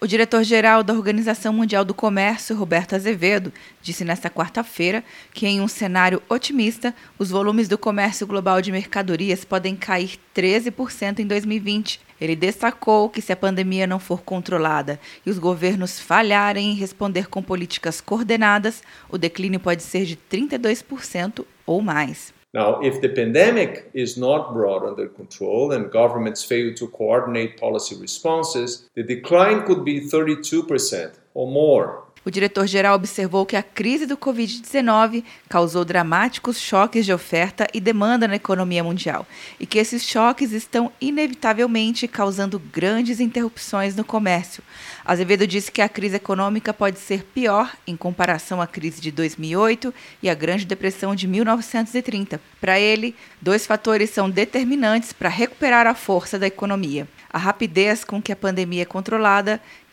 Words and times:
O 0.00 0.06
diretor-geral 0.06 0.84
da 0.84 0.94
Organização 0.94 1.52
Mundial 1.52 1.84
do 1.84 1.92
Comércio, 1.92 2.54
Roberto 2.54 2.94
Azevedo, 2.94 3.52
disse 3.82 4.04
nesta 4.04 4.30
quarta-feira 4.30 5.02
que, 5.34 5.44
em 5.44 5.60
um 5.60 5.66
cenário 5.66 6.22
otimista, 6.28 6.94
os 7.18 7.30
volumes 7.30 7.66
do 7.66 7.76
comércio 7.76 8.24
global 8.24 8.62
de 8.62 8.70
mercadorias 8.70 9.44
podem 9.44 9.74
cair 9.74 10.16
13% 10.32 11.18
em 11.18 11.26
2020. 11.26 12.00
Ele 12.20 12.36
destacou 12.36 13.08
que, 13.08 13.20
se 13.20 13.32
a 13.32 13.36
pandemia 13.36 13.88
não 13.88 13.98
for 13.98 14.22
controlada 14.22 15.00
e 15.26 15.30
os 15.30 15.38
governos 15.38 15.98
falharem 15.98 16.70
em 16.70 16.76
responder 16.76 17.26
com 17.26 17.42
políticas 17.42 18.00
coordenadas, 18.00 18.84
o 19.08 19.18
declínio 19.18 19.58
pode 19.58 19.82
ser 19.82 20.04
de 20.04 20.16
32% 20.30 21.44
ou 21.66 21.82
mais. 21.82 22.37
Now, 22.54 22.80
if 22.80 23.02
the 23.02 23.10
pandemic 23.10 23.90
is 23.92 24.16
not 24.16 24.54
brought 24.54 24.82
under 24.82 25.06
control 25.06 25.72
and 25.72 25.90
governments 25.90 26.42
fail 26.42 26.74
to 26.74 26.88
coordinate 26.88 27.60
policy 27.60 27.96
responses, 27.96 28.88
the 28.94 29.02
decline 29.02 29.66
could 29.66 29.84
be 29.84 30.00
32% 30.00 31.14
or 31.34 31.50
more. 31.50 32.04
O 32.28 32.30
diretor-geral 32.30 32.94
observou 32.94 33.46
que 33.46 33.56
a 33.56 33.62
crise 33.62 34.04
do 34.04 34.14
Covid-19 34.14 35.24
causou 35.48 35.82
dramáticos 35.82 36.60
choques 36.60 37.06
de 37.06 37.10
oferta 37.10 37.66
e 37.72 37.80
demanda 37.80 38.28
na 38.28 38.36
economia 38.36 38.84
mundial 38.84 39.26
e 39.58 39.64
que 39.64 39.78
esses 39.78 40.02
choques 40.02 40.52
estão 40.52 40.92
inevitavelmente 41.00 42.06
causando 42.06 42.58
grandes 42.58 43.18
interrupções 43.18 43.96
no 43.96 44.04
comércio. 44.04 44.62
Azevedo 45.06 45.46
disse 45.46 45.72
que 45.72 45.80
a 45.80 45.88
crise 45.88 46.16
econômica 46.16 46.74
pode 46.74 46.98
ser 46.98 47.24
pior 47.24 47.74
em 47.86 47.96
comparação 47.96 48.60
à 48.60 48.66
crise 48.66 49.00
de 49.00 49.10
2008 49.10 49.94
e 50.22 50.28
à 50.28 50.34
Grande 50.34 50.66
Depressão 50.66 51.14
de 51.14 51.26
1930. 51.26 52.38
Para 52.60 52.78
ele, 52.78 53.16
dois 53.40 53.66
fatores 53.66 54.10
são 54.10 54.28
determinantes 54.28 55.14
para 55.14 55.30
recuperar 55.30 55.86
a 55.86 55.94
força 55.94 56.38
da 56.38 56.46
economia: 56.46 57.08
a 57.32 57.38
rapidez 57.38 58.04
com 58.04 58.20
que 58.20 58.32
a 58.32 58.36
pandemia 58.36 58.82
é 58.82 58.84
controlada 58.84 59.62